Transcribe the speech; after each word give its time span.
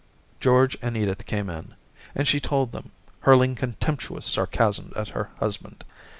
George 0.39 0.75
and 0.81 0.97
Edith 0.97 1.27
came 1.27 1.47
in, 1.47 1.75
and 2.15 2.27
she 2.27 2.39
told 2.39 2.71
them, 2.71 2.89
hurling 3.19 3.53
contemptuous 3.53 4.25
sarcasms 4.25 4.91
at 4.93 5.09
her 5.09 5.29
husband. 5.37 5.83